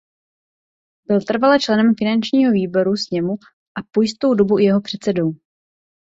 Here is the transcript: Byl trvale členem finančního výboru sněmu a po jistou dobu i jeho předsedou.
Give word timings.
Byl 1.07 1.21
trvale 1.21 1.59
členem 1.59 1.93
finančního 1.99 2.51
výboru 2.51 2.95
sněmu 2.97 3.33
a 3.79 3.79
po 3.91 4.01
jistou 4.01 4.33
dobu 4.33 4.59
i 4.59 4.63
jeho 4.63 4.81
předsedou. 4.81 5.31